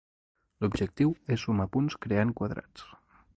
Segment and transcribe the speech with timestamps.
[0.63, 2.89] L'objectiu és sumar punts creant quadrats.